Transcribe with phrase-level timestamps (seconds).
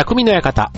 [0.00, 0.72] 匠の館。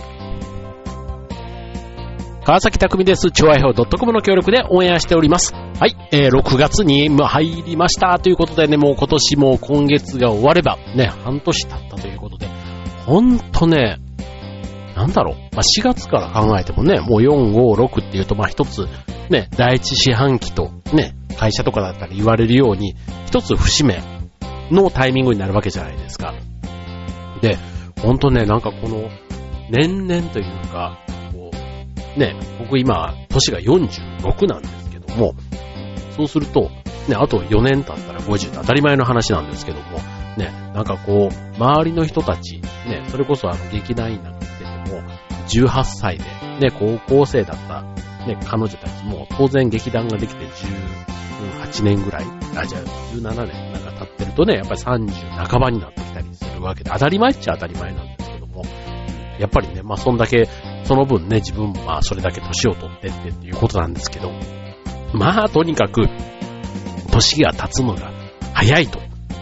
[2.44, 3.30] 川崎匠です。
[3.30, 5.54] 超愛表 .com の協力でオンエアしております。
[5.54, 12.48] はい、えー、6月に入りましたということでね、もう今年も今月が終われば、ね、半年経ったということで、
[13.06, 14.00] ほんとね、
[14.96, 18.88] なんだろう、まあ、4月から考えてもね、もう4、5、6っていうと、まあ、一つ、
[19.30, 22.96] ね、第一四半期と、ね、会社とかだったら言われるように、
[23.26, 24.02] 一つ節目
[24.72, 26.34] のタイミングになるわけじゃないですか。
[27.40, 27.56] で、
[28.02, 29.08] ほんとね、なんかこの、
[29.70, 30.98] 年々というか、
[31.32, 31.50] こ
[32.16, 35.34] う、ね、僕今、年が46なんですけども、
[36.16, 36.70] そうすると、
[37.08, 39.98] ね、あと4年経ったら50って当たり前の話なんですけども、
[40.36, 45.02] ね、なんかこう、周りの人たち、ね、それこそあの劇団員なんか見てても、
[45.48, 46.24] 18歳で、
[46.60, 47.82] ね、高校生だった、
[48.26, 52.24] ね、彼女たちも当然劇団ができて18年ぐらい、
[52.56, 52.82] あ、じゃあ
[53.14, 55.10] 17年なんか経ってるとね、やっぱり30
[55.48, 56.51] 半ばになってきたりする。
[56.62, 58.64] わけで、当たり前っちゃ当たり前なんですけども、
[59.38, 60.48] やっぱりね、まあそんだけ、
[60.84, 64.30] その分ね、自分もまあそれだけ年を取ってってっていうことなんですけど、
[65.14, 66.02] まあとにかく、
[67.10, 68.12] 年が経つのが
[68.54, 69.00] 早いと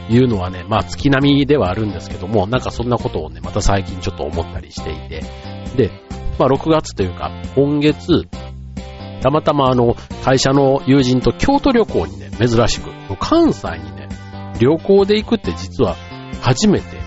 [0.08, 5.22] いうのはね、まあ月並みではあるんですけども、なんかそんなことをね、また最近ちょっと思ったりしていて、
[5.76, 5.90] で、
[6.38, 8.26] まあ6月というか、今月、
[9.20, 14.08] たまたまあの、会社の友人と京都旅行にね、珍しく、関西にね、
[14.58, 15.96] 旅行で行くって実は
[16.42, 16.99] 初めて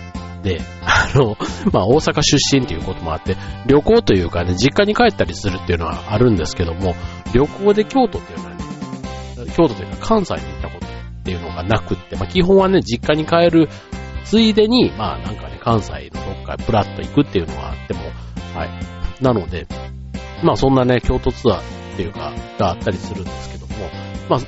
[0.44, 1.38] で、あの、
[1.72, 6.96] まあ大阪出身っていうこともあって、旅行というかね、実家に帰ったりするっていうのはあるんですけども、
[7.34, 8.58] 旅行で京都っていうのはね、
[9.56, 10.90] 京都というか関西に行ったことっ
[11.24, 13.70] ていうのがなくって、まあ基本はね、実家に帰る
[14.26, 18.02] ついでに、まあなんかね、関西のどっかへプラッと行くっていうのがあっても、
[18.54, 19.24] はい。
[19.24, 19.68] なので、
[20.44, 23.74] まあそんなね、京都ツアーっていうか、があったりするんですけども、
[24.30, 24.40] まあ、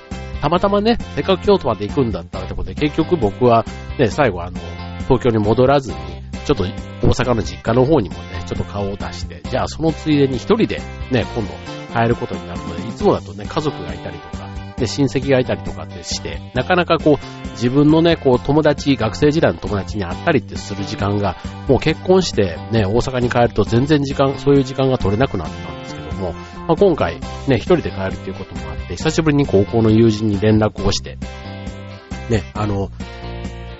[0.41, 3.65] たまたまね、せっかく京都まで行くんだったらってことで、結局僕は
[3.97, 4.59] ね、最後あの、
[5.07, 5.97] 東京に戻らずに、
[6.45, 10.79] ちょっと大阪の実家の方にもね、ちょっと顔を出して、じゃあそのついでに一人で
[11.11, 11.53] ね、今度
[11.93, 14.45] 帰ることになるので、いつもだとね、家族がいたりとか、
[14.77, 21.37] で、親戚がいたりとかってして、なかなかこう、自分のね、こう、友達、学生時代の友達に会ったりってする時間が、
[21.67, 26.33] もう結婚してね、大阪に帰ると全然時間、そういう時間が取れなくなったんですけども、
[26.67, 31.17] まあ、今回ね、一人で帰るっていうこともあって、久しぶりに高校の友人に連絡をして、
[32.29, 32.89] ね、あの、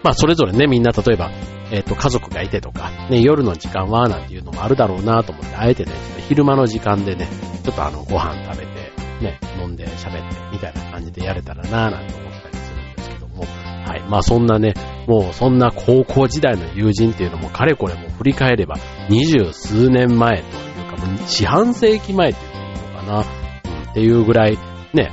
[0.06, 1.32] まあ、それぞれね、みんな例えば、
[1.72, 5.94] えっ、と、家族がいてとか、ね、夜の時間は、なんていうのもあるだろうなと思って、あえてね、
[6.30, 7.28] 昼間の時間でね、
[7.64, 14.04] ちょっとあの、ご飯食べて、ね、飲んで喋って、みたいな感じでやれたらななんて思ったりするんですけども、はい。
[14.08, 14.76] まあそんなね、
[15.08, 18.76] もうそんな高校時代の友人っていうのも、かれこれも振り返れば、
[19.10, 24.60] 二十数年前というか、もう四半世紀前っていうのかな、うん、っていうぐらい、
[24.94, 25.12] ね、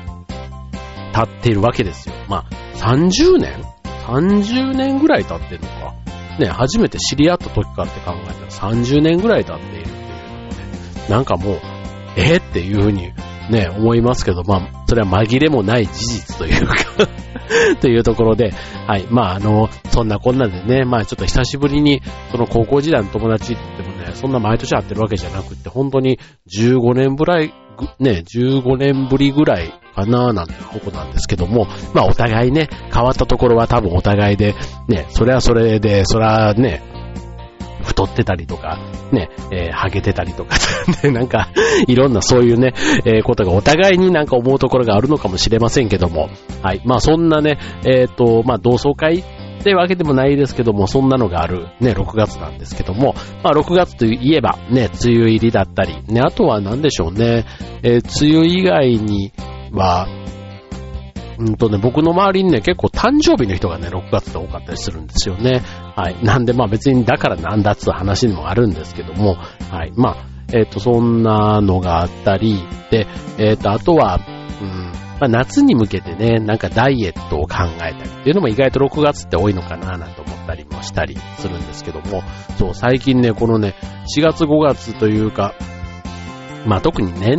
[1.15, 2.15] 経っているわけですよ。
[2.29, 3.72] まあ、30年
[4.05, 5.95] ?30 年ぐらい経ってるのか。
[6.39, 11.61] ね、初めて知り合った時かって考えたら30年ぐらい経っているっていうのもね、なんかもう、
[12.17, 13.13] えー、っていうふうに
[13.51, 16.75] ね、思いますけど、まあ、それは紛れもない事実というか
[17.81, 18.53] というところで、
[18.87, 26.19] はい、まあ、あの、そんなこんなでね、まあ、ちょっと久しぶりに、その高校時代の友達って言ってもね、そんな毎年会ってるわけじゃなくって、本当に
[26.49, 27.53] 15年ぐらい、
[27.99, 34.55] ね、15年ぶりぐらいかななんてことなんですけども、まあお互いね、変わったところは多分お互いで、
[34.89, 36.83] ね、それはそれで、それはね、
[37.83, 38.79] 太ってたりとか、
[39.11, 40.57] ね、えー、ハゲてたりとか、
[41.03, 41.49] ね、なんか、
[41.87, 42.75] いろんなそういうね、
[43.05, 46.31] えー、ことがお互いになんか思うところがあるのかもしれませんけども、
[46.63, 46.81] はい。
[46.85, 49.25] まあそんなね、えっ、ー、と、まあ同窓会
[49.63, 53.15] ってわけでもないですけども、そんなのがあるね、6月なんですけども、
[53.45, 57.47] まあ6月といえばね、梅雨入りだったり、ね、あとは何でしょうね、
[57.83, 59.33] えー、梅雨以外に
[59.71, 60.09] は、
[61.39, 65.63] うんとね、僕の周りにね、結構誕生日の人がね、6月で多かったりするんですよね。
[65.97, 66.25] はい。
[66.25, 69.37] なんで、まあ別にだからなんだっつう話にもあるんですけども、
[69.71, 69.93] はい。
[69.97, 70.17] まあ、
[70.53, 73.07] えっ、ー、と、そんなのがあったり、で、
[73.39, 74.21] えっ、ー、と、あとは、
[74.61, 74.92] うん、
[75.23, 82.25] まあ夏に向けてね、なんかダイエットを考えたりっていうのも意外と6月って多いのかななんて思ったりもしたりするんですけども、
[82.59, 83.77] そう、最近ね、このね、
[84.17, 85.55] 4月5月というか、
[86.67, 87.39] まあ特に年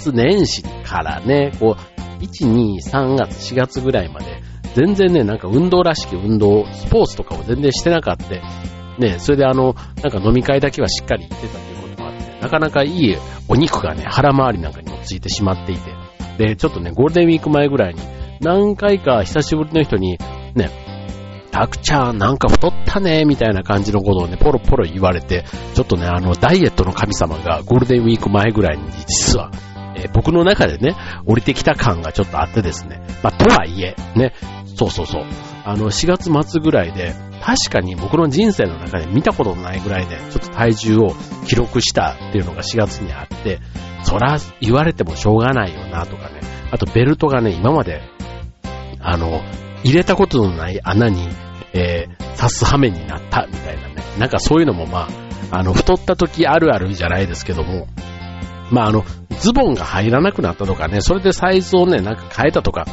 [0.00, 4.42] 末年始からね、こう、1、2、3月、4月ぐらいまで、
[4.74, 8.24] 全然ね、なんか運動らしき運動、スポーツとかを全然してなかった。
[8.98, 16.05] ね、それであの、なんか飲み会だけはしっかり行ってたということもあって、なかなかいいお肉がね、腹回りなんかにもついてしまっていて、
[16.38, 18.00] で、ちょっとね、ゴールデンウィーク前ぐらいに、
[18.40, 20.18] 何回か久しぶりの人に、
[20.54, 20.70] ね、
[21.50, 25.44] たくちゃんなんか太ったね、みたいな感じのことをね、ポロポロ言われて、
[25.74, 29.50] ちょっとね、あの、ダイエットの神様がゴールデンウィーク前ぐらいに実は
[29.96, 30.94] えー、僕の中でね、
[31.26, 33.00] 降りてきた感がちょっとあってですね。
[33.22, 34.34] まあ、とはいえ、ね、
[34.76, 35.24] そうそうそう。
[35.64, 41.14] あの、4月末ぐらいで、確かに僕の人生の中で見たことのないぐらいで、ちょっと体重を
[41.46, 43.60] 記録したっていうのが4月にあって、
[44.02, 46.40] そら言われてもしょうがないよなとかね。
[46.70, 48.02] あとベルトがね、今まで、
[49.00, 49.40] あの、
[49.84, 51.28] 入れたことのない穴に、
[51.72, 53.94] えー、刺す羽目になったみたいなね。
[54.18, 55.08] なんかそういうのもま
[55.52, 57.86] あ、あの、太った時あるあるじゃないですけども、
[58.70, 59.04] まああの、
[59.38, 62.86] ズボンが入らなくなったとかね、それでサイズをね、なんか変えたとか、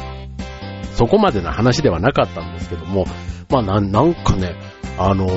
[0.94, 3.06] そこまでの話ではなかったんですけども、
[3.50, 4.54] まあななんかね、
[4.98, 5.28] あの、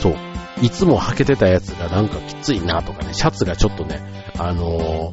[0.00, 0.16] そう、
[0.62, 4.00] いつも履けてたやつがなんかきついなとかね、シャツがちょっとね、
[4.38, 5.12] あの、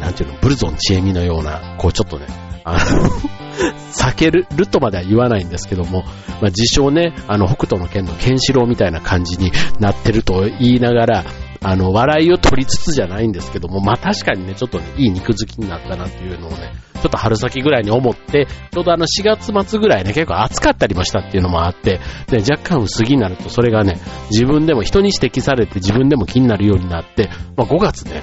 [0.00, 2.26] なんていうの、ブルゾンチエミのような、こうちょっとね、
[2.64, 2.78] あの
[3.92, 6.08] 避けるとまでは言わないんですけども、ま
[6.42, 11.24] あ、自称ね、あの、北斗の剣のケンシロウみたいな感じになってると言いながら、
[11.62, 23.98] あの、笑いを取りつつじゃないんですけども、まあ確かにね、ちょっとね、いい肉付きになったなっていうのをね、ちょっと春先ぐらいに思って、ちょうどあの4月末ぐらいね、結構暑かったりもしたっていうのもあって、で、若干薄着になるとそれがね、
[24.30, 28.22] 自分でも人に指摘されて自分でも気になるようになって、まあ5月ね、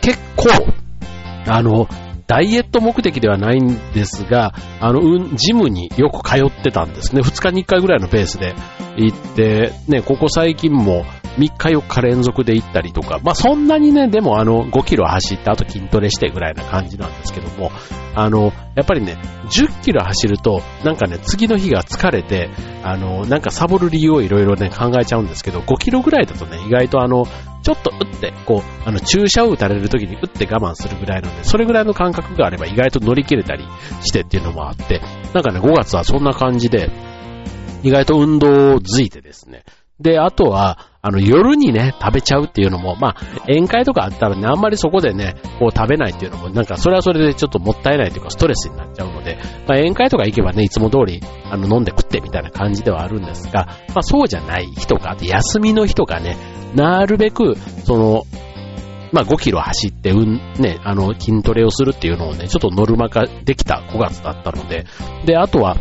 [0.00, 0.48] 結構、
[1.46, 1.88] あの、
[2.26, 7.22] ダイエット目的ではないんですが、あの、ジムによく通ってたんですね。
[7.22, 8.54] 2日に1回ぐらいのペースで
[8.98, 11.06] 行って、ね、ここ最近も
[11.38, 17.70] 3日4日連続で行ったりとか、まあそんなにね、でもあの5キロ走ってあと筋トレしてぐらいな感じなんですけども、
[18.14, 19.16] あの、やっぱりね、
[19.50, 22.50] 10キロ走ると、なんかね、次の日が疲れて、
[22.82, 27.26] あの、なんかサボる理由をいろいろね、考えちゃうんですけど、5キロぐらいだとね、意外とあの、
[27.62, 33.64] ちょっと打って、こう、あの、注射を打たれる時に打って我慢するぐらいなので、それぐらいの感覚があれば意外と乗り切れたり
[34.02, 35.00] してっていうのもあって、
[35.34, 36.90] なんかね、5月はそんな感じで、
[37.82, 39.64] 意外と運動をづいてですね。
[40.00, 43.16] で、あとは、あの、夜にね、食べちゃうっていうのも、まあ、
[43.48, 56.36] 宴会とかあったらね、あんまりそこでね、こう食べないっていうのも、なんか、それはそれでちょっともったいないというか、ストレスになっちゃうので、まあ、宴会とか行けばね、いつも通り、あの、飲んで食ってみたいな感じではあるんですが、まあ、そうじゃない日とか、休みの日とかね、
[56.74, 58.24] なるべく、その、
[59.12, 64.84] まあ、5キロ走って、うん、ね、あの、筋トレをするっていうのをね、ちょっとノルマ化できた5月だったので、
[65.24, 65.78] で、あとは、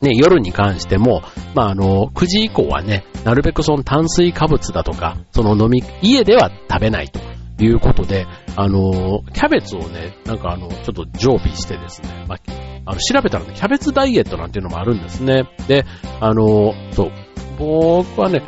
[0.00, 1.22] ね、夜に関しても、
[1.54, 7.20] まあ、あの、9時以降はね、なるべくその炭水化物だとか、その飲み、家では食べないと
[7.62, 8.26] いうことで、
[8.56, 12.38] あの、キャベツをね、なんかあの、ちょっと常備してですね、まあ、
[12.86, 15.48] あの、調べたらね、キャベツダイエットなんていうのもあるんですね。
[15.68, 15.84] で、
[16.20, 17.12] あの、そう、
[17.58, 18.42] 僕はね、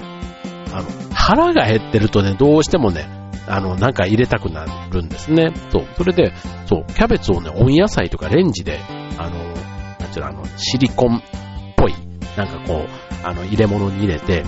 [0.72, 3.08] あの、腹が減ってるとね、どうしてもね、
[3.48, 5.52] あの、なんか入れたくなるんですね。
[5.70, 5.86] そう。
[5.96, 6.32] それで、
[6.66, 8.80] そう、キャベツをね、温野菜とかレンジで、
[9.18, 9.45] あの、
[10.06, 11.22] なんちゅうの、あの、シリコンっ
[11.76, 11.94] ぽい、
[12.36, 14.44] なんかこう、あの、入れ物に入れて、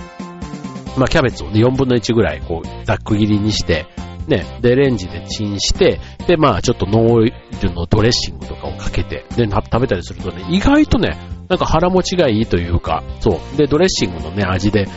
[0.97, 3.85] まあ、キャベツをね、4分の1ぐらい、こう、ざっく切りにして、
[4.27, 11.17] ね、で、レンジでチンして、で、まあ、ちょっとノンオイルのドレッシングとかをかけて、で、食べたりするとね、意外とね、
[11.49, 13.57] なんか腹持ちがいいというか、そう。
[13.57, 14.89] で、ドレッシングのね、味で、ち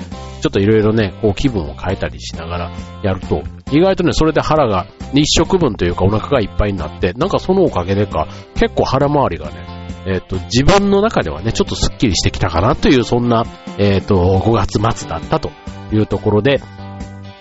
[0.47, 2.73] ょっといろいろね、こう気分を変えたりしながら
[3.03, 9.72] やると、意外とね、それで腹が、一食分というかお腹がいっぱいになって、なんかそのおかげでか、結構腹回りがね、
[10.07, 13.45] えっ、ー、と、自分の中ではね、ちょっとスッキリしてきたかなという、そんな、
[13.79, 15.51] えっ、ー、と、5月末だったと
[15.93, 16.61] いうところで、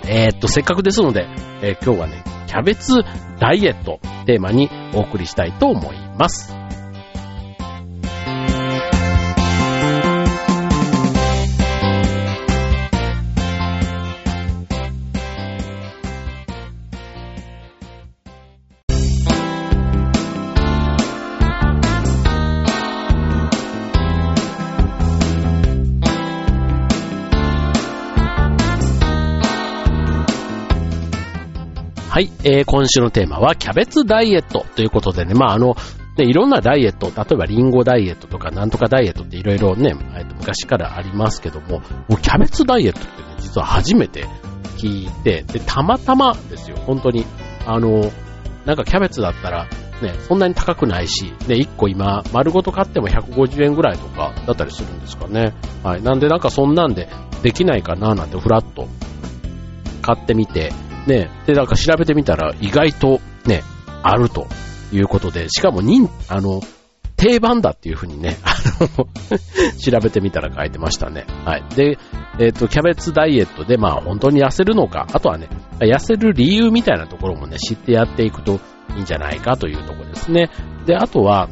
[0.07, 1.27] えっ、と、せっかくですので、
[1.61, 3.03] え今日はね、キャベツ
[3.39, 6.60] ダイエットテーマにお送りしたいと思います。
[32.11, 35.77] はい、えー、今週のテーマはキャベツダイエットということでね、まああの、
[36.17, 44.25] ね、いろんなダイエット、例えばリンゴダイエットとかなんとかダイエットっていろいろね、えっと、昔からありますけども、もうキャベツダイエットってね、実は初めて
[44.75, 47.25] 聞いて、で、たまたまですよ、本当に。
[47.65, 48.11] あの、
[48.65, 49.69] なんかキャベツだったら、
[50.01, 55.53] ね、そんなに高くないし、ね、1個今、丸ごと買っても150円ぐらいとかだったりするんですかね。
[55.81, 56.03] はい。
[56.03, 57.07] なんでなんかそんなんで
[57.41, 58.89] できないかななんてふらっと
[60.01, 60.73] 買ってみて、
[61.07, 63.63] ね、で、なんか調べてみたら意外とね、
[64.03, 64.47] あると
[64.91, 66.61] いうことで、しかも人、あの、
[67.17, 69.07] 定番だっていうふうにね、 あの
[69.77, 71.25] 調べてみたら書いてましたね。
[71.45, 71.63] はい。
[71.75, 71.99] で、
[72.39, 75.47] えっ、ー、と、キャベツダイエットで、まあ本当に痩せるのか、あとはね、
[75.79, 78.59] 痩せる理由みたいなところもね、知ってやっていくと
[78.95, 80.49] いいんじゃないかというところですね。
[80.87, 81.47] で、あとは、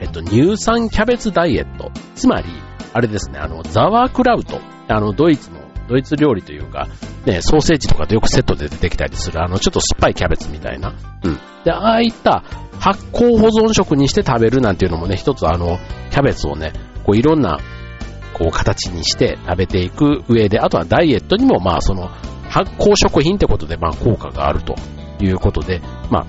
[0.00, 1.90] えっと、乳酸キャベツダイエット。
[2.14, 2.44] つまり、
[2.92, 4.60] あれですね、あの、ザワークラウト。
[4.86, 5.58] あの、ドイツの
[5.88, 6.86] ドイツ料理というか、
[7.26, 10.94] ね、ソーセージとかでよくセットで出てきたりする、あの、ちょっと酸っぱいキャベツみたいな。
[11.24, 11.38] うん。
[11.64, 12.44] で、ああいった
[12.78, 15.78] 発酵保存食にして食べるなんていうのもね、一つあの、
[16.10, 16.72] キャベツをね、
[17.04, 17.58] こういろんな、
[18.34, 22.08] こう形にして食べていく上で、あとはダイエットにもまあその
[22.48, 24.76] 発酵食品ってことでまあ効果があると
[25.20, 25.80] いうことで、
[26.10, 26.26] まあ、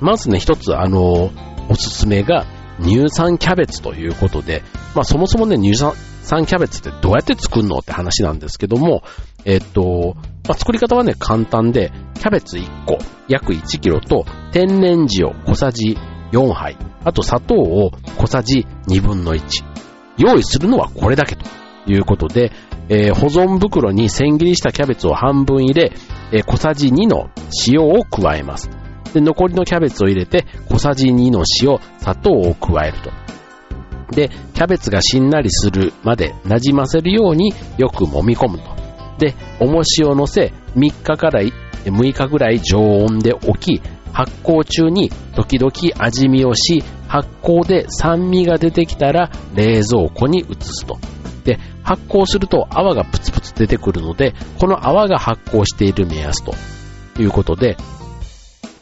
[0.00, 1.30] まずね一つあの、
[1.68, 2.46] おすすめが
[2.82, 4.62] 乳酸キャベツということで、
[4.94, 5.92] まあそもそもね乳酸
[6.46, 9.02] キャベツってどうやって作るのって話なんですけども、
[9.44, 10.14] えっと、
[10.46, 15.96] まあ、作り方はね簡単で、キャベツ1個、約1キロと天然塩小さじ
[16.32, 19.42] 4杯、あと砂糖を小さじ2分の1。
[20.18, 21.44] 用意するのはこれだけと
[21.86, 22.52] いうことで、
[22.88, 25.92] えー、保存袋に千切りしたキャベツを半分入れ、
[26.32, 27.30] えー、小さじ2の
[27.68, 28.70] 塩を加えます。
[29.14, 33.10] で、残りのキャベツを入れて、小さじ2の塩、砂糖を加えると。
[34.10, 38.64] で、キャベツがしんなりするまで馴染ませるようによく揉み込むと。
[39.18, 50.98] で、重しを乗せ、3日から6日ぐらい常温で置き、発酵中に時々味見をし、発酵で酸味が出てきたら冷蔵庫に移すと。
[51.44, 56.54] で、発酵すると泡がプツプツ出てくるので、この泡が発酵している目安と
[57.20, 57.76] いうことで、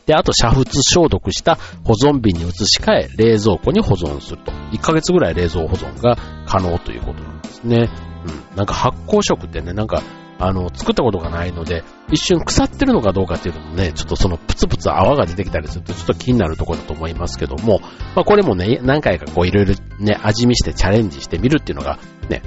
[0.07, 4.53] で、あと煮沸消毒した保存瓶に移し替え、冷蔵庫に保存すると。
[4.73, 7.91] 1ヶ月ぐらい冷蔵保存が可能ということなんですね。
[8.25, 8.57] うん。
[8.57, 10.03] なんか発酵食ってね、なんか
[10.39, 17.81] あの、作ったことがないので、一瞬腐ってるのかどうかっていうのもね、ちょっとそのプツプツ泡が出てきたりするとちょっと気になるところだと思いますけども、
[18.15, 21.99] まあこれもね、何回かこういろいろね、味見してチャレンジしてみるっていうのが
[22.29, 22.43] ね、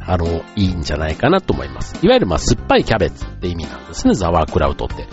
[0.00, 1.98] あの、いいんじゃないかなと思います。
[2.02, 5.06] いわゆるまあ酸っぱいキャベツって意味なんですね、ザワークラウトって。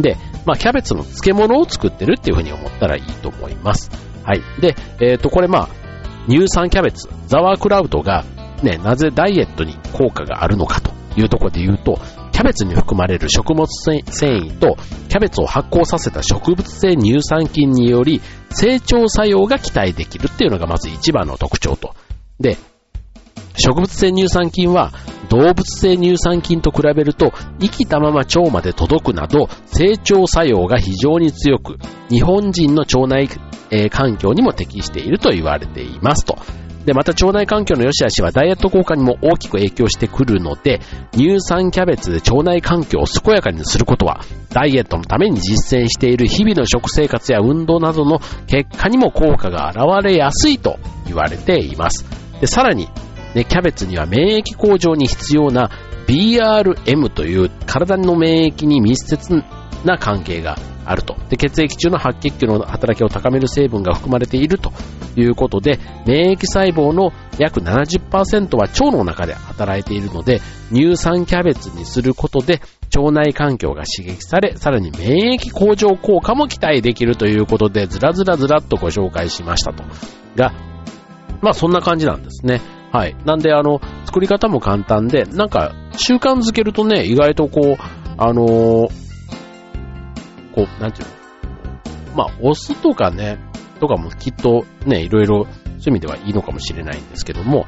[0.00, 3.90] で、まあキャベツの漬物を作ってるっていうふうに思ったらいいと思います。
[4.24, 4.42] はい。
[4.60, 5.68] で、えっ、ー、と、これまあ、
[6.28, 8.24] 乳酸キャベツ、ザワークラウトが
[8.62, 11.98] ね、なぜダイエットに効果があるのかというところで言うと、
[12.32, 14.76] キャベツに含まれる食物繊維と
[15.08, 21.94] キャベツを発酵させた植物性乳酸菌により成長作用が期待できるっていうのがまず一番の特徴と。
[22.38, 22.56] で、
[23.60, 24.92] 植物性乳酸菌は
[25.28, 33.28] 動物性乳酸菌と比べると生きたまま腸まで届くなど成長作用が非常に強く日本人の腸内、
[33.70, 36.36] えー、環境にも適していると言われていますと。
[36.84, 40.80] で、また腸内環境の良し悪しはダイエット効果にも大きく影響してくるので、
[41.12, 52.06] 乳酸キャベツで腸内環境を健やかにすることは、ダイエットのために実践している日々の食生活や運動などの結果にも効果が現れやすいと言われています。
[52.40, 52.88] で、さらに、
[53.34, 55.70] ね、キャベツには免疫向上に必要な
[56.06, 59.42] BRM という体の免疫に密接
[59.84, 61.16] な関係があると。
[61.28, 64.72] で、血液中の白血球の働きを高める成分が含まれていると
[65.16, 70.40] いうことで、免疫細胞の約70%は腸の中で働いているので、
[70.72, 72.60] 乳酸キャベツにすることで
[72.96, 79.84] 腸内環境が刺激され、さらに免疫向上効果も期待できるということで、ずらずらずらっとご紹介しましたと。
[80.34, 80.52] が、
[81.40, 82.60] まあそんな感じなんですね。
[82.92, 83.16] はい。
[83.24, 87.82] なんであの、作り方も簡単で、なんか習慣づけるとね、意外とこう、
[88.18, 88.88] あのー
[90.54, 92.16] こう、なんていうの？
[92.16, 93.38] まあ、お酢とかね、
[93.78, 95.56] とかもきっとね、いろいろそうい
[95.86, 97.66] う意味ではいいのかもしれないんですけども、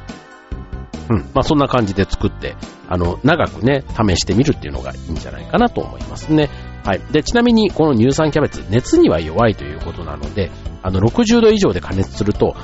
[1.08, 2.56] うん、まあそんな感じで作って、
[2.88, 6.50] あの、長くね、試してみるっていうのがいいんじゃないかなと思いますね。
[6.84, 7.00] はい。
[7.12, 10.50] で、ちなみにこの乳酸キャベツ、熱には弱いということなので、
[10.82, 12.56] あの、60度以上で加熱すると、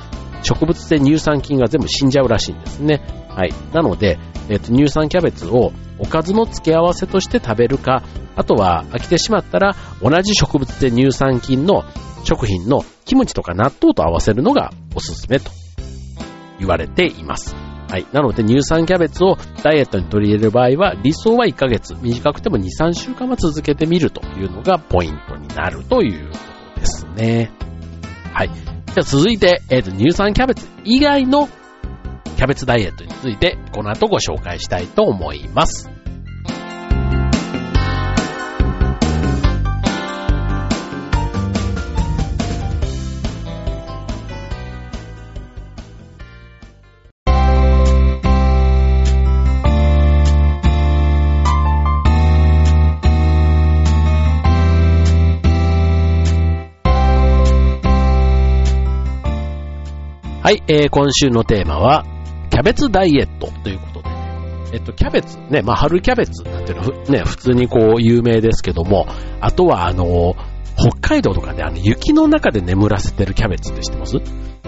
[0.43, 3.03] 植物性乳酸菌が全部死んじゃうらしいんですね。
[3.29, 3.53] はい。
[3.73, 4.19] なので、
[4.49, 8.03] えっ、と、乳酸キャベツをおかずの付け合わせとして食べるか、
[8.37, 11.85] あとは飽きてしまったら同じ植物性乳酸菌の
[12.25, 15.51] 食品のキムチとか納豆と合わせるのがおすすめと
[16.59, 17.55] 言われています。
[17.89, 18.07] はい。
[18.13, 26.39] なので乳酸キャベツをダイエットに取り入れる場合は理想は1ヶ月、短くても2、3週間は続けてみるというのがポイントになるというこ
[26.75, 27.51] とですね。
[28.33, 28.78] はい。
[28.95, 31.49] じゃ続いて、えっ、ー、と、乳酸キャベツ以外の
[32.39, 35.98] キャベツダイエットについてこの後ご紹介したいと思います。
[60.49, 62.07] はい、えー、今週のテーマは、
[62.49, 64.09] キャベツダイエットということで、
[64.73, 69.07] えっと、キャベツ、ね、まあ、春キャベツなんていうのはね、普通にこう有名ですけども、
[69.43, 70.37] あとはあの、
[70.75, 74.17] 北海道とかであの雪の中で眠らせてるキャベツって知ってます？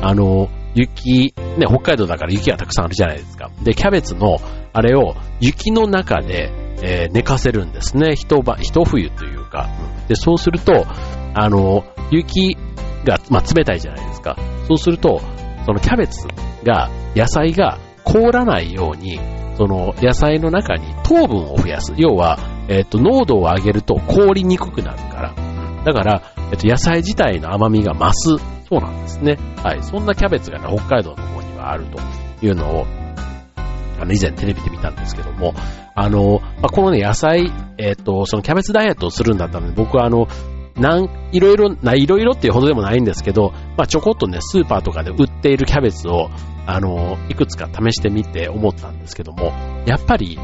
[0.02, 3.50] あの、雪、ね、北海道だから雪がたくさんあるじゃないですか。
[3.62, 4.36] で、キャベツの、
[4.74, 8.16] あれを雪の中で、えー、寝かせるんですね。
[8.16, 9.70] 一晩、一冬というか。
[10.08, 10.84] で、そうすると、
[11.32, 12.58] あの、雪
[13.06, 14.36] が、まあ、冷たいじゃないですか。
[14.68, 15.22] そうすると、
[15.70, 16.26] そのキャベツ
[16.64, 19.20] が、野菜が凍らないように、
[19.56, 21.94] その野菜の中に糖分を増やす。
[21.96, 25.34] 要は、えっ、と、濃度を上げると凍りにくくなるから。
[25.84, 28.44] だから、えっ、と、野菜自体の甘みが増す。
[28.68, 29.38] そうなんですね。
[29.62, 29.82] はい。
[29.84, 32.00] そんなキャベツがね、北海道の方にはあると
[32.44, 32.86] いうのを、
[34.00, 35.54] あの、以前テレビで見たんですけども、
[35.94, 40.26] あの、まあ、このね、野菜、えっ、と、そのキャベツダイエットをするんだったらね、僕はあの、
[40.76, 46.30] なん、いろいろな、いろいろっていうほどでもないんですけど、まあ、ちょこっとね、スーパーとかで売っているキャベツを、
[46.66, 49.52] あの、いくつか試してみて思ったんですけども、
[49.86, 50.38] やっぱり、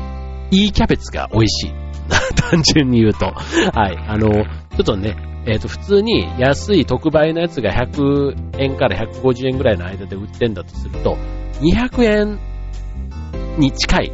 [0.51, 1.75] いいキャベツが美味しい。
[2.51, 3.27] 単純に言うと。
[3.27, 3.33] は
[3.91, 3.97] い。
[4.07, 4.45] あの、ちょ
[4.81, 5.17] っとね、
[5.47, 11.17] えっ、ー、と、普通に安い特売のやつが100円から150円ぐらいの間で売ってんだとすると、
[11.61, 12.39] 200円
[13.59, 14.13] に近い。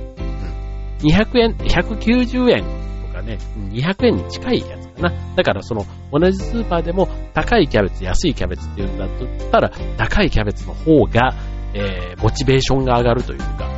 [1.01, 2.65] 200円、190円
[3.07, 3.39] とかね、
[3.71, 5.13] 200円に近いやつな。
[5.37, 9.09] だからその、同じスーパーでも高いキャベツ、安いキャベツっていうんだっ
[9.51, 11.35] たら、高いキャベツの方が、
[11.75, 13.69] えー、モチベーションが上がるというか、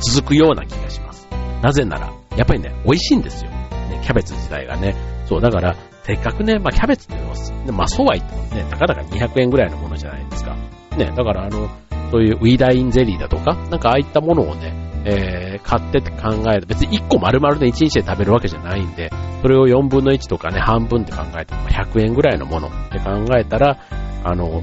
[0.00, 1.28] 続くような気がします。
[1.62, 3.50] なぜなら、やっぱりね、美味しいんですよ。
[3.50, 4.94] ね、キャベツ自体がね。
[5.26, 7.36] そう、だから、せっかくね、まあ、キャベツっていうのは、
[7.72, 10.54] まあ、そうは言ってもね、たかだか200円ぐらいのものじゃないですか。
[10.96, 11.68] ね、だからあの、
[12.10, 16.66] そういうウィーダインゼリーだとか、なんかああいったものをね、えー、買ってって考える。
[16.66, 19.10] 別に1個丸々で1日で食べるわけじゃないんで、
[19.42, 23.78] それを4分の1とかね、半分って考えても100円ぐらいのものって考えたら、
[24.24, 24.62] あの、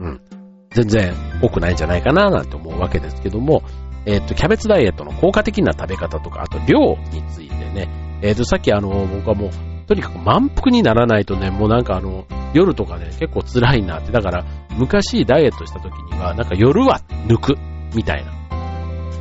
[0.00, 0.20] うん、
[0.70, 3.62] 全然多くないんじゃないかななんて思うわけですけども、
[4.06, 7.88] えっ、ー、と、キャベツダイエットの効果的な食べ方とか、あと量についてね、
[8.22, 9.50] えっ、ー、と、さっきあの、僕はもう、
[9.86, 14.12] とにかく満腹にならないとね、もうなんかあの、夜とかね、結構辛いなって。
[14.12, 14.44] だから、
[14.76, 17.56] 昔ダイエットした時には、なんか夜は抜く、
[17.94, 18.32] みたいな。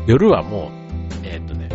[0.07, 1.67] 夜はもう、えー、っとね、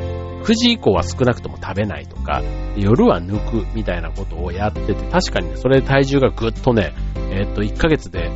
[0.44, 2.42] 9時以降は少なくとも食べないとか、
[2.76, 6.94] 夜は抜くみたいなことをやってて、確かにね、それで体重がぐっとね、
[7.30, 8.30] えー、っと、1ヶ月で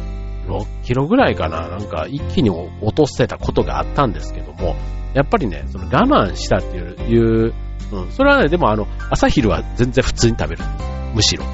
[0.46, 4.76] 6キロぐらいかな、なんか一気に落とせたことがあったんですけども、
[5.14, 7.54] やっぱりね、その我慢したっていう、いう
[7.92, 10.64] うん、それはね、でもあの、朝昼は全然普通に食べる。
[11.14, 11.44] むしろ。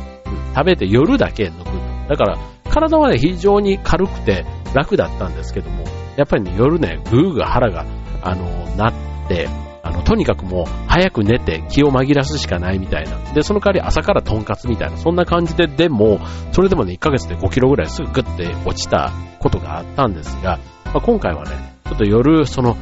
[0.54, 2.08] 食べて夜だけ抜く。
[2.08, 2.38] だから、
[2.70, 5.84] 体はね、非常に軽くて楽だったんですけども、
[6.16, 7.84] やっぱりね、夜ね、ぐーぐー腹が
[8.22, 8.44] あの、
[8.76, 9.48] なって、
[9.82, 13.16] あの、とにかくもう、早く寝て気を紛らすしかないみたいな。
[13.32, 16.18] で、その代わり朝からトンカツみたいな、そんな感じで、でも、
[16.52, 21.50] それでもね、1ヶ月で5キロぐらいすぐグッて落ちたことがあったんですが、まあ、今回はね、
[21.84, 22.76] ちょっと夜、その、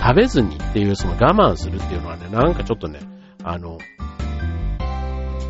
[0.00, 3.00] 食べずにっていう、その我慢するっていうのはね、なんかちょっとね、
[3.44, 3.78] あの、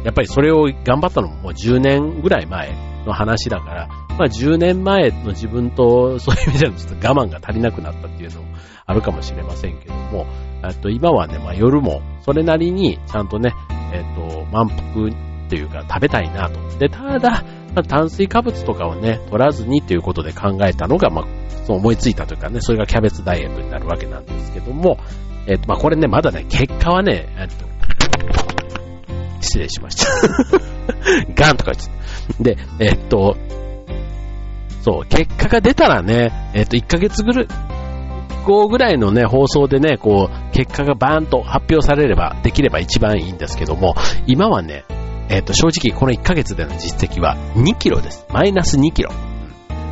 [0.04, 2.74] やっぱりそれを頑張ったのももう10年ぐらい前
[3.06, 8.44] の話だから、まあ10年前の自分とそういう意味ではちょっと我慢が足りなくなったっていうのを
[8.86, 10.26] あるかもしれませんけども、
[10.64, 13.54] えっと今はね、まあ夜もそれなりにちゃんとね、
[13.92, 15.12] えっ、と、満腹っ
[15.48, 16.78] ていうか食べたいなと。
[16.78, 21.26] で、ただ、まあ、炭水化物とかをね、取らずにということで考えたのが、まあ、
[21.66, 24.98] そう思いついたというかね、それがキャベツダイエットになるわけなんですけども、
[25.46, 27.72] えっ、と、まあ、これね、まだね、結果はね、えっ、と、
[29.40, 30.06] 失礼しました。
[31.34, 32.54] ガンとか言って。
[32.54, 33.36] で、えっと、
[34.82, 37.44] そう、結果が出たらね、えっと、1ヶ月ぐら
[38.42, 43.94] い、後ぐらいのね、放送でね、こう、結果がバーンと発表されれば、できれば一番いいんですけども、
[44.26, 44.84] 今はね、
[45.28, 48.26] えっ、と、正直この1ヶ月での実績は2キロです。
[48.30, 49.10] マイナス2キロ。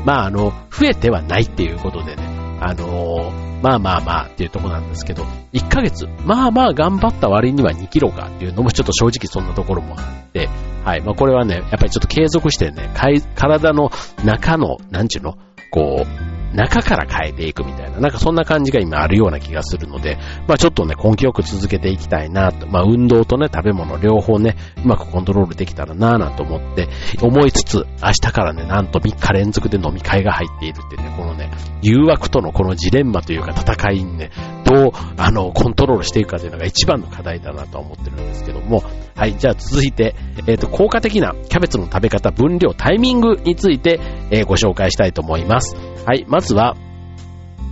[0.04, 2.22] まあ、あの、増えてはないっていうことでね、
[2.60, 10.48] あのー、まあまあまあっていうとこなんですけど、1ヶ月、まあまあ頑張った割には2キロかっていうのもちょっと正直そんなところもあって、
[10.84, 12.90] はい、まあこれはね、やっぱりちょっと継続してね、
[13.34, 13.90] 体の
[14.24, 15.36] 中の、なんちゅうの、
[15.70, 26.88] こう、中から変えていくみたいな、なんかそんな感じが今あるような気がするので、まあちょっとね、根気よく続けていきたいなと、まあ運動とね、食べ物両方ね、うまくコントロールできたらなぁなんて思って、
[27.22, 31.50] 思いつつ、明日からね、なんと3日連続で飲み会が入っているってね、このね、
[31.82, 34.30] 誘惑とのこのジレンマというか戦いにね、
[34.64, 38.82] どう、あの、コントロールしていくかというのが一番の課題だなと思ってるんですけども、
[39.16, 40.14] はい、じゃあ続いて、
[40.46, 45.76] えっ、ー、と、効果的なキャベツの食べ方、分量、タイミングについて、えー、ご紹介したいと思います。
[46.06, 46.76] はい、まずは、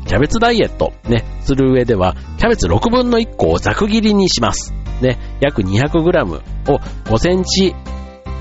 [0.06, 4.72] キャベツダイエット、ね、する上では、キャベツ6分の1個をざく切りにします。
[5.02, 7.74] ね、約 200g を5センチ、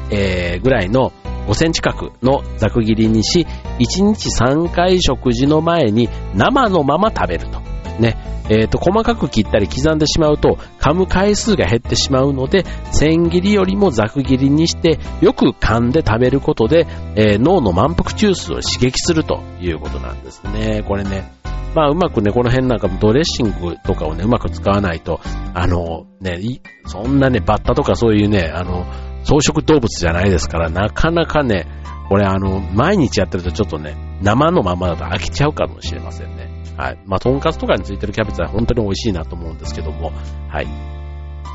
[0.10, 1.12] えー、ぐらいの
[1.48, 3.46] 5センチ角のざく切りにし、
[3.80, 7.67] 1日3回食事の前に生のまま食べると。
[8.00, 8.18] ね、
[8.50, 20.84] えっ、ー、と、細かく切ったり刻んでしまうと、噛む回数が減ってしまうので、千切りよりもざく切りにして、よく噛んで食べることで、えー、脳の満腹中枢を刺激するということなんですね。
[20.88, 21.32] これね、
[21.76, 25.20] まあ、うまくね、この辺なんかもドレッシングとかをね、うまく使わないと、
[25.54, 26.40] あの、ね、
[26.86, 28.86] そんなね、バッタとかそういうね、あの、
[29.24, 31.68] 草食動物じゃないですから、なかなかね、
[32.10, 36.47] これあの、毎日やってるとちょっとね、生のままだと飽きちゃうかもしれませんね。
[36.78, 37.00] はい。
[37.06, 40.12] まあ、とんかつとかについてるキャベツは本当に美味しいなと思うんですけども、
[40.48, 40.68] はい。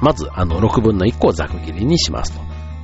[0.03, 2.41] まず、あの、6分の1個をざく切りにしますと。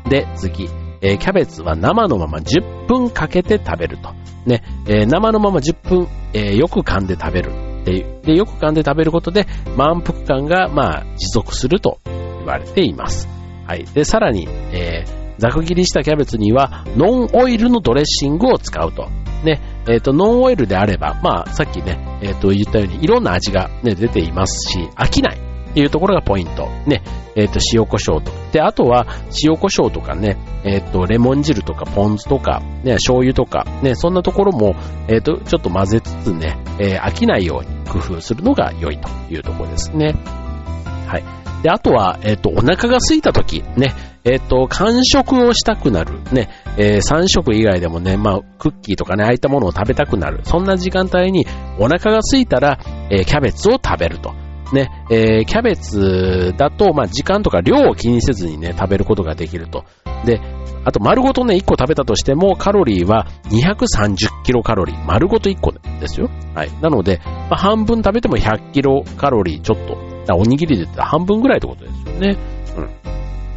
[0.09, 0.69] で、次、
[1.01, 4.15] えー、キャベツは生のまま10分かけて食べると。
[4.47, 7.51] ね、えー、生のまま10分、えー、よく噛んで食べる
[7.83, 8.21] っていう。
[8.23, 9.47] で、よく噛んで食べることで
[9.77, 13.29] 満腹感が、まあ、持続すると言われています。
[13.67, 13.85] はい。
[13.85, 19.09] で、さらに、えー、ざく切りしたキャベツには、ノンオイルのドレッシングを使うと。
[19.45, 25.39] ね、えっ、ー、と、ノンオイルであれば、まあ、さっきね、えっ、ー、と、言ったように、いろんな味がね、出ていますし、飽きない。
[25.39, 26.67] っていうところがポイント。
[26.87, 27.03] ね、
[27.37, 28.33] えっ、ー、と、塩胡椒と。
[28.53, 29.07] で、あとは、
[29.45, 34.75] 塩胡椒とかね、えっ、と、レモン汁とかポン酢とか、ね、醤油とか、ね、そんなところも、
[35.09, 40.15] えっ、と、ちょっと混ぜつつね、え飽きないように工夫するのが良いというところですね。
[41.07, 41.63] はい。
[41.63, 46.21] で、あとは、えっ、と、お腹が空いた時、ね、えっ、と、完食をしたくなる。
[46.33, 46.49] ね、
[46.79, 50.41] えー、3食以外でもね、まあ、クッキーとかね、ああいったものを食べたくなる。
[50.45, 51.45] そんな時間帯に
[51.79, 52.79] お腹が空いたら、
[53.11, 54.33] えー、キャベツを食べると。
[54.73, 59.85] ね、えー、キャベツだと、まあ、時間とか量を気にせずにね、食べることができると。
[60.25, 60.41] で、
[60.85, 65.05] あと丸ごとね、1個食べたとしても、カロリーは230キロカロリー。
[65.05, 66.31] 丸ごと1個ですよ。
[66.55, 66.71] はい。
[66.81, 69.97] なので、まあ、半分食べても100キロカロリーちょっと。
[70.35, 72.37] おにぎりで言ったら半分ぐらいってことですよね。
[72.77, 73.08] うん。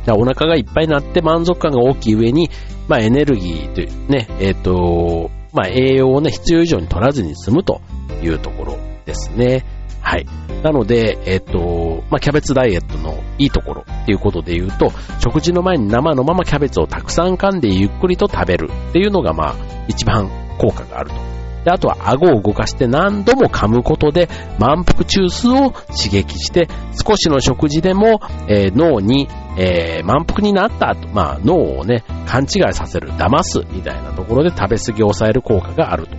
[0.07, 2.49] お腹がいっぱいになって満足感が大きい上に、
[2.87, 7.81] まあ、エネルギーというね、えっ、ー、と、まあ、栄養をね、必要以上に取らずに済むと
[8.23, 9.65] いうところですね。
[10.01, 10.25] はい。
[10.63, 19.55] なので、えっと、まあ、キャベツダイエットのいいところっていうことで言うと、食事の前に生のままキャベツをたくさん噛んでゆっくりと食べるっていうのが、まあ、
[19.87, 21.30] 一番効果があると。
[21.63, 36.15] で、あとは顎を動かして何度も噛むことで満腹中枢を刺激して少しの食事でも、えー、脳に、えー、満腹になったと、まあ脳をね、勘違いさせる、騙すみたいなところで食べ過ぎを抑える効果があると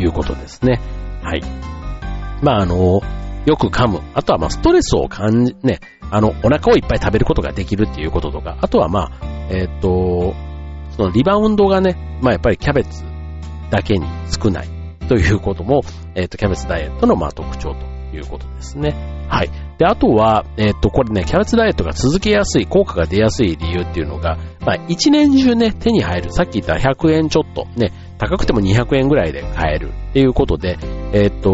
[0.00, 0.80] いうことですね。
[1.22, 1.42] はい。
[2.42, 3.00] まああの、
[3.46, 4.00] よく噛む。
[4.14, 10.34] あとはまあストレスを感じ、ね、あの、お腹をいっぱい食べることができるっていうこととか、あとはまあ、えっ、と、
[10.90, 13.13] そのリバウンドがね、まあやっぱりキャベツ
[13.74, 14.68] だけに少ない
[15.08, 15.82] ということも、
[16.14, 18.94] えっ、ー、と、キャベツダイエットのまあ特徴ということですね。
[19.28, 19.50] はい。
[19.78, 26.32] で、あとは、えっ、ー、と、これね、キャベツダイエットが続けやすい、効果が出やすい理由っていうのが、まあ、一年中ね、手に入る。
[26.32, 30.78] さっき言った100円ちょっと、ね、高くても200円ぐらいで買えるっていうことで、
[31.12, 31.50] えっ、と、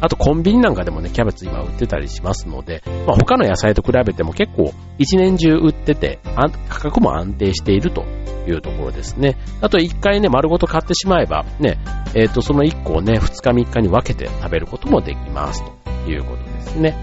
[0.00, 6.20] あ、とコンビニなんかでもね、キャベツ今売ってたりしますので、まあ、他の野菜と比べても結構一年中売ってて、
[6.68, 8.04] 価格も安定していると
[8.46, 9.36] いうところですね。
[9.60, 11.78] あと一回ね、丸ごと買ってしまえば、ね、
[12.14, 15.62] えっ、ー、と、その一個をね、二日三日に分けて食べることもできます
[16.04, 16.96] ということですね。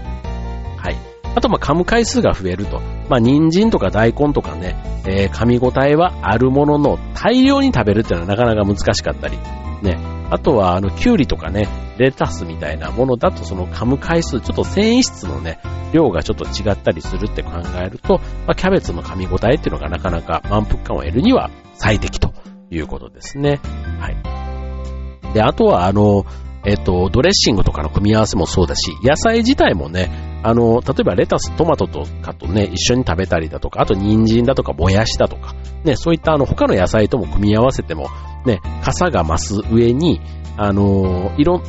[0.78, 0.96] はい。
[1.34, 2.80] あと、ま、噛む回数が増えると。
[3.08, 4.74] まあ、人参とか大根とかね、
[5.06, 9.36] えー、噛み応えはあるものの、大量に食べるっていうのはなかなか難しかったり、
[9.82, 10.15] ね。
[10.30, 15.60] あとは、あの、キュウリとかね、レタスみたいなものだと、その噛む回数、ちょっと繊維質のね、
[15.92, 22.32] 量がちょっと違ったりするって考えると、まあ、キャベツの噛み応えっていうのがなかなか満腹感を得るには最適と
[22.70, 23.60] いうことですね。
[24.00, 25.32] はい。
[25.32, 26.26] で、あとは、あの、
[26.64, 38.06] えっと、ドレッシングとかの組み合わせもそうだし、野菜自体もね、あの、例えばレタス、トマトとかとね、一緒に食べたりだとか、あと人参だとか、もやしだとか、ね、そういったあの、他の野菜とも組み合わせても、
[38.44, 40.20] ね、傘が増す上に、
[40.56, 41.62] あの、色、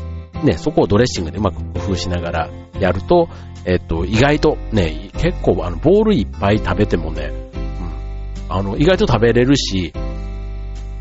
[0.43, 3.29] ね、そこをドレッシングでうまく工夫しながらやると、
[3.65, 9.91] えっと、意外とね、結構あの、ボールいっぱい食べてもね、うん、あの、意外と食べれるし、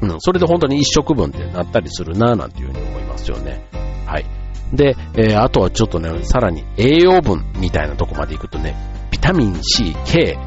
[0.00, 3.66] うん、それで本当に一食分ってなったりするなぁなんていうふうに思いますよね。
[4.06, 4.35] はい。
[4.72, 8.74] で、えー、あとはちょっとね、さらに栄養分みたいなとこまで行くとね、
[9.10, 10.38] ビタミン C、K、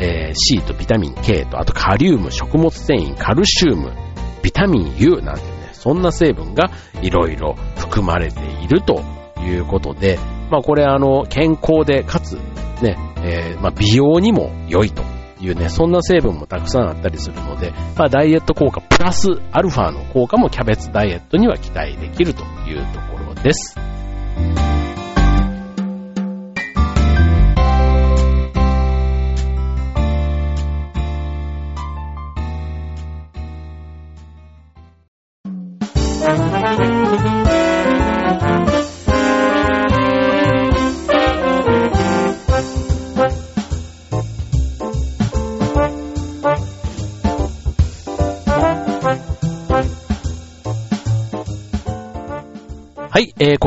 [0.00, 3.92] えー、C とビタミン K と、あとカリウム、食物繊維、カルシウム、
[4.42, 6.70] ビタミン U なんてね、そんな成分が
[7.02, 9.02] いろいろ含まれていると
[9.40, 10.18] いうことで、
[10.50, 12.36] まあこれあの、健康でかつ、
[12.82, 15.02] ね、えー、まあ美容にも良いと
[15.40, 23.07] いうね、そんな成分もたくさんあったりするので、まあダイエット効果プラスアルファの効果もキャベツダイエットには期待できるというところ
[23.42, 23.87] です。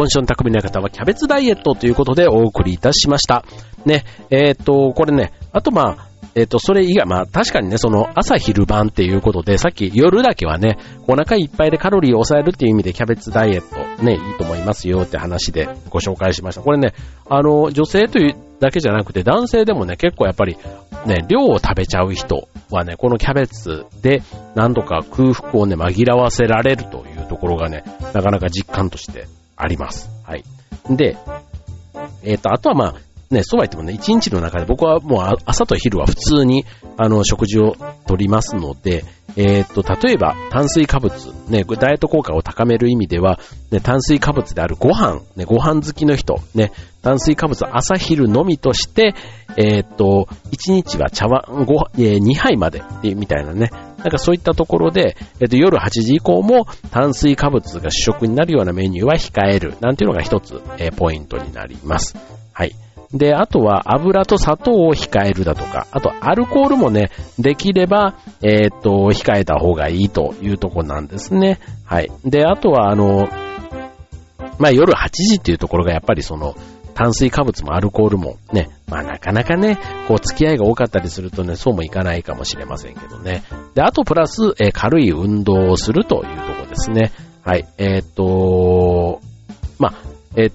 [0.01, 3.45] 今週の匠の方はキャベツダイエットということでお送りいたしました。
[3.85, 16.61] ね、えー、っと、これね、あとまあ、えっ、と、それ以外、まあ確かにね、その朝昼晩っていうことで、さっき夜だけはね、お腹いっぱいでカロリーを抑えるっていう意味でキャベツダイエットね、いいと思いますよって話でご紹介しました。
[16.61, 16.95] これね、
[17.29, 20.57] あの、女性というだけじゃなくて男性でもね、結構やっぱり
[21.05, 24.23] ね、量を食べちゃう人はね、このキャベツで
[24.55, 27.83] 何度か空腹をね、紛らわせられるというところがね、
[28.13, 29.25] なかなか実感として
[29.61, 30.09] あります。
[30.23, 30.43] はい。
[30.89, 31.17] で、
[32.23, 32.95] えっ、ー、と、あとはまあ、
[33.33, 36.65] ね、そうは言ってもね、一日の中で僕はもう朝と昼は普通に、
[36.97, 39.05] あの、食事をとりますので、
[39.37, 41.13] えっ、ー、と、例えば炭水化物、
[41.49, 43.39] ね、ダイエット効果を高める意味では、
[43.71, 49.15] ね、炭水化物であるご飯、ね、ご飯好きの人、ね、炭水化物朝昼のみとして、
[49.55, 53.69] えっ、ー、と、1日は茶碗5、えー、2杯まで、みたいなね、
[54.03, 62.15] なんかそういったところで、えっ、と、夜8時以降も炭水化物が主食になるようなメニューは控える、なんていうのが一つ、えー、ポイントになります。
[62.53, 62.75] はい。
[63.13, 71.59] で、あとは油と砂糖を控えるだとか、あとアルコールもね、できれば、えー、っと、控えた方がいいというとこなんですね。
[71.85, 72.11] はい。
[72.23, 73.27] で、あとはあの、
[74.59, 76.55] まあ、夜8時っていうところがやっぱりその、
[77.01, 83.43] 炭水化物もアルコールもね、まあなかなかね、こう付き合いが多かったりするとね、そうもいかないかもしれませんけどね。
[83.73, 87.11] で、あとプラス、えー、軽い運動をするというとこですね。
[87.43, 87.67] はい。
[87.79, 89.19] えー、っと、
[89.79, 89.93] まあ、
[90.35, 90.51] えー、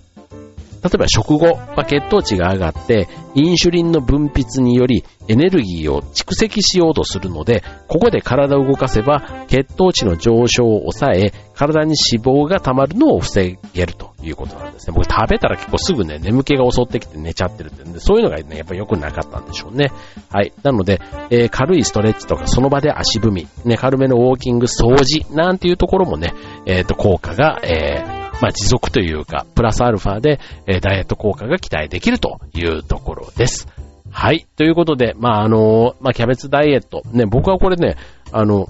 [0.87, 14.95] 例えば食後、まあ、血糖値が上がって、インシュリンの分泌によりエネルギーを蓄積しようとするので、ここで体を動かせば血糖値の上昇を抑え、体に脂肪が溜まるのを防げるということなんですね。
[14.97, 19.91] 僕食べたら結構すぐね、眠気が襲ってきて寝ちゃってるってんで、そういうのがね、やっぱ良くなかったんでしょうね。
[20.31, 20.53] はい。
[20.63, 26.33] なので、えー、軽いストレッチとかその場で足踏み、ね、軽めのウォーキング、掃除なんていうところもね、
[26.67, 33.69] えっ、ー、と、効果が、えーまあ、持続というか、プラスアルファで、えダイエット効果が期待できるというところです。
[34.11, 34.47] はい。
[34.57, 37.03] ということで、まあ、あの、まあ、キャベツダイエット。
[37.13, 37.97] ね、僕はこれね、
[38.33, 38.69] あの、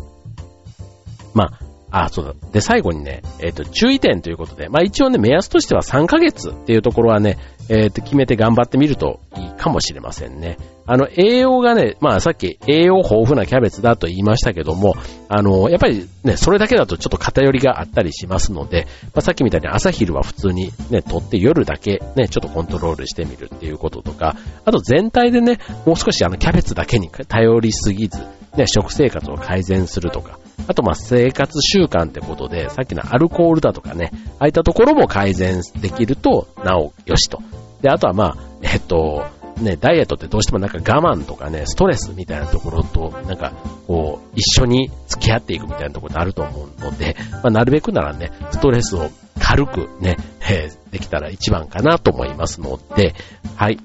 [1.35, 1.65] まあ、
[2.04, 2.35] あ、そうだ。
[2.52, 7.38] で、最後にね、えっ、ー、と、注意点ということで、まあ一応ね、目安としては3ヶ月っていうところはね、
[7.70, 10.59] えっ、ー、と、決めて頑張ってみるといいかもしれませんね。
[10.87, 14.94] あの、栄養がね、まあさっき栄養豊富なキャベツだと言いましたけども、
[15.28, 28.20] あの、やっぱりね、それだけだとちょっと偏りがあったりしますので、まあさっきみたいに朝昼は普通にね、取って夜だけね、ちょっとコントロールしてみるっていうこととか、あと全体でね、もう少しあの、キャベツだけに頼りすぎず、
[28.56, 30.38] ね、食生活を改善するとか、
[30.69, 37.40] あとま生活習慣ってことで、さっきのアルコールだとかね、ああいったところも改善できると、なおよしと。
[37.83, 39.25] で、あとはまあ、えっと、
[39.61, 43.53] ね、ダイエットってどうしてもなんか我慢とかね、ストレスみたいなところと、なんか、
[43.87, 53.14] こう、一緒に付き合っていくみたいなところってあると思うので、まあ、なるべくならね、ストレスを軽くね、えー、できたら一番かなと思いますので、
[53.57, 53.79] はい。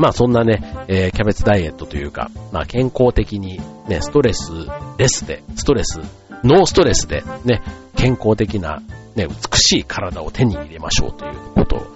[0.00, 4.50] まあそんなね、えー、キャベツダイエットというか、まあ健康的にね、ストレス
[4.96, 6.00] レスで、ストレス、
[6.42, 7.62] ノーストレスでね、
[7.96, 8.80] 健康的な
[9.14, 11.86] ね、美しい体を手に入れましょうということ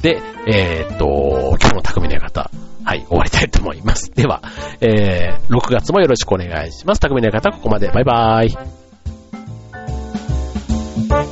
[0.00, 2.50] で、えー、っと、今日の匠の方、
[2.84, 4.10] はい、終わりたいと思います。
[4.12, 4.42] では、
[4.80, 7.00] えー、6月もよろしくお願いします。
[7.00, 7.90] 匠の方、ここまで。
[7.90, 8.46] バイバー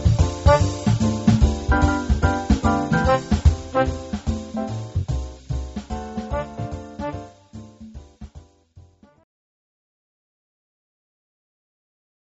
[0.07, 0.10] イ。